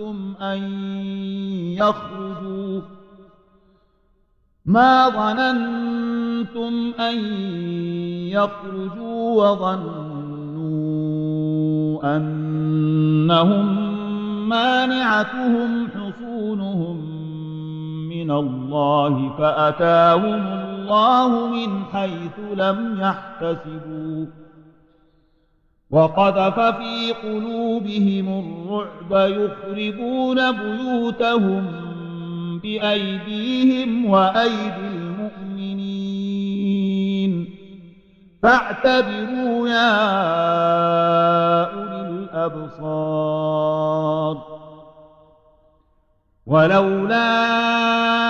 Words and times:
ظننتم 0.00 0.34
أن 0.42 0.62
يخرجوا؟ 1.76 2.80
ما 4.66 5.08
ظننتم 5.08 6.92
أن 7.00 7.18
يخرجوا 8.28 9.44
وظنوا 9.44 9.90
أنهم 12.16 13.90
مانعتهم 14.48 15.88
حصونهم 15.88 16.96
من 18.08 18.30
الله 18.30 19.36
فأتاهم 19.38 20.46
الله 20.46 21.48
من 21.48 21.84
حيث 21.92 22.38
لم 22.54 23.00
يحتسبوا 23.00 24.26
وقذف 25.90 26.60
في 26.60 27.12
قلوبهم 27.22 28.28
الرعب 28.28 29.12
يخربون 29.30 30.52
بيوتهم 30.52 31.66
بأيديهم 32.62 34.10
وأيدي 34.10 34.86
المؤمنين. 34.94 36.10
فاعتبروا 38.42 39.68
يا 39.68 40.00
أولي 41.64 42.00
الأبصار. 42.10 43.40
ولولا 46.46 48.29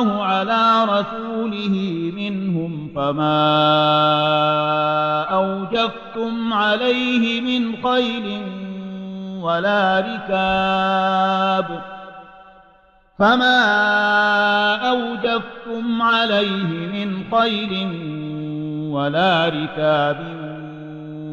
الله 0.00 0.24
على 0.24 0.84
رسوله 0.84 1.76
منهم 2.16 2.92
فما 2.96 3.40
أوجفتم 5.30 6.52
عليه 6.52 7.40
من 7.40 7.76
خيل 7.84 8.42
ولا 9.42 10.00
ركاب 10.00 11.80
فما 13.18 13.60
أوجفتم 14.88 16.02
عليه 16.02 16.86
من 16.92 17.24
خيل 17.38 17.72
ولا 18.92 19.48
ركاب 19.48 20.18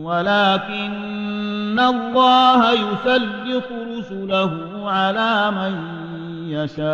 ولكن 0.03 1.79
الله 1.79 2.71
يسلط 2.71 3.63
رسله 3.97 4.53
على 4.89 5.51
من 5.51 6.06
يشاء. 6.51 6.87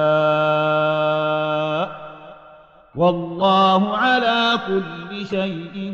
والله 2.96 3.98
على 3.98 4.60
كل 4.68 5.26
شيء 5.28 5.94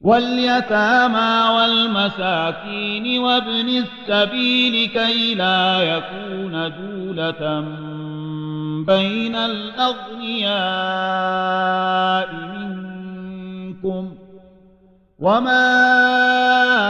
واليتامى 0.00 1.56
والمساكين 1.56 3.18
وابن 3.18 3.68
السبيل 3.68 4.88
كي 4.88 5.34
لا 5.34 5.82
يكون 5.82 6.52
دولة 6.52 7.60
بين 8.86 9.36
الأغنياء 9.36 10.60
منكم 12.34 14.14
وما 15.18 16.89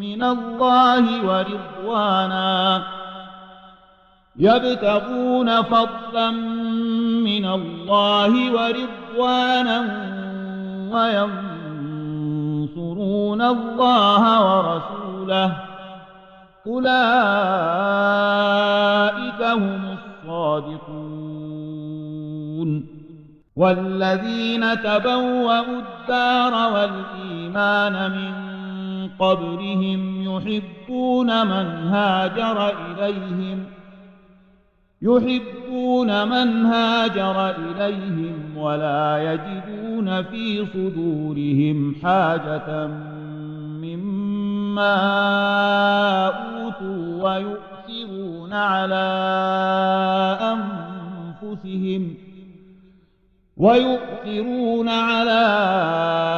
من 0.00 0.22
الله 0.22 1.26
ورضوانا. 1.26 2.82
يبتغون 4.38 5.62
فضلا 5.62 6.30
من 7.20 7.46
الله 7.46 8.52
ورضوانا 8.52 9.78
وينصرون 10.92 13.42
الله 13.42 14.22
ورسوله. 14.58 15.56
أولئك 16.66 16.90
هم 19.42 19.80
الصادقون. 19.92 21.28
والذين 23.56 24.82
تبوأوا 24.82 25.60
الدار 25.60 26.72
والإيمان 26.72 28.10
من 28.10 28.47
قبلهم 29.18 30.22
يحبون 30.22 31.46
من 31.46 31.88
هاجر 31.88 32.68
إليهم 32.68 33.64
يحبون 35.02 36.28
من 36.28 36.66
هاجر 36.66 37.50
إليهم 37.50 38.56
ولا 38.56 39.32
يجدون 39.32 40.22
في 40.22 40.66
صدورهم 40.66 41.94
حاجة 42.02 42.86
مما 43.82 44.96
أوتوا 46.26 47.24
ويؤثرون 47.24 48.52
على 48.52 49.08
أنفسهم 50.40 52.14
ويؤثرون 53.56 54.88
على 54.88 55.30
أنفسهم 55.30 56.37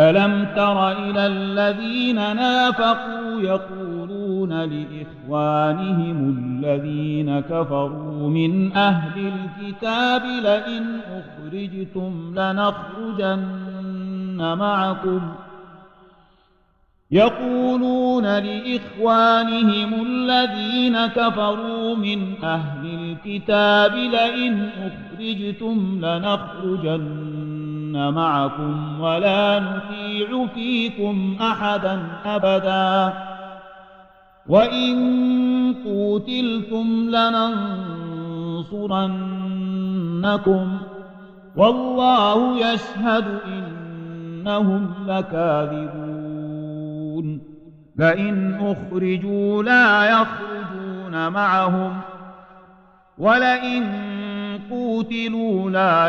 ألم 0.00 0.46
تر 0.56 0.92
إلى 0.92 1.26
الذين 1.26 2.16
نافقوا 2.16 3.40
يقولون 3.40 4.52
لإخوانهم 4.52 6.36
الذين 6.38 7.40
كفروا 7.40 8.28
من 8.28 8.72
أهل 8.72 9.32
الكتاب 9.32 10.22
لئن 10.24 11.00
أخرجتم 11.10 12.34
لنخرجن 12.36 13.44
معكم 14.58 15.20
ۖ 15.20 15.44
يقولون 17.14 18.24
لإخوانهم 18.24 20.06
الذين 20.06 21.06
كفروا 21.06 21.96
من 21.96 22.44
أهل 22.44 22.86
الكتاب 22.86 23.94
لئن 23.94 24.68
أخرجتم 24.78 25.98
لنخرجن 26.02 27.33
معكم 27.94 29.00
ولا 29.00 29.60
نطيع 29.60 30.46
فيكم 30.46 31.36
أحدا 31.40 32.02
أبدا. 32.24 33.12
وإن 34.48 35.74
قوتلتم 35.84 37.10
لننصرنكم 38.70 40.78
والله 41.56 42.58
يشهد 42.58 43.24
إنهم 43.46 44.90
لكاذبون. 45.06 46.34
فإن 47.98 48.54
أخرجوا 48.60 49.62
لا 49.62 50.04
يخرجون 50.04 51.32
معهم 51.32 52.00
ولئن 53.18 53.84
قوتلوا 54.70 55.70
لا 55.70 56.08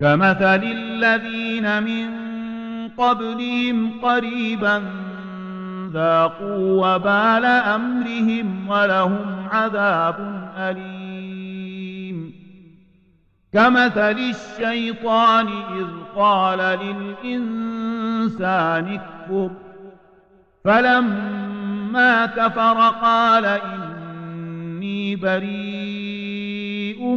كمثل 0.00 0.64
الذين 0.64 1.82
من 1.82 2.08
قبلهم 2.88 4.00
قريبا 4.00 4.82
ذاقوا 5.92 6.86
وبال 6.86 7.44
أمرهم 7.44 8.68
ولهم 8.68 9.48
عذاب 9.52 10.48
أليم. 10.56 12.32
كمثل 13.52 14.18
الشيطان 14.18 15.48
إذ 15.48 15.86
قال 16.16 16.78
للإنسان 17.24 19.00
اكفر 19.00 19.50
فلما 20.64 22.26
كفر 22.26 22.88
قال 23.02 23.44
إني 23.44 25.16
بريء 25.16 27.16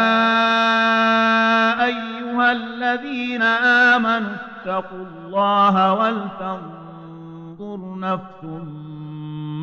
آمنوا 4.67 4.79
اتقوا 4.79 5.05
الله 5.05 5.93
ولتنظر 5.93 7.79
نفس 7.99 8.43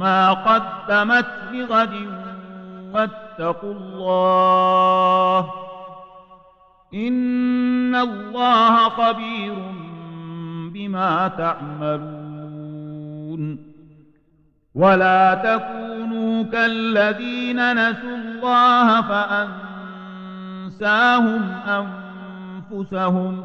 ما 0.01 0.33
قدمت 0.33 1.27
لغد 1.53 1.95
واتقوا 2.93 3.73
الله 3.73 5.51
إن 6.95 7.95
الله 7.95 8.89
خبير 8.89 9.55
بما 10.73 11.29
تعملون 11.29 12.69
ولا 14.75 15.35
تكونوا 15.35 16.43
كالذين 16.45 17.73
نسوا 17.91 18.17
الله 18.17 19.03
فأنساهم 20.69 21.43
أنفسهم 22.73 23.45